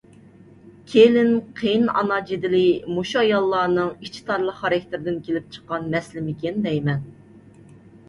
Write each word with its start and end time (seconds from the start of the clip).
كېلىن-قېيىنئانا 0.93 2.17
جېدىلى 2.31 2.63
مۇشۇ 2.95 3.21
ئاياللارنىڭ 3.25 3.93
ئىچى 4.07 4.27
تارلىق 4.33 4.61
خاراكتېرىدىن 4.65 5.23
كېلىپ 5.31 5.57
چىققان 5.57 5.89
مەسىلىمىكىن 5.97 6.63
دەيمەن. 6.69 7.11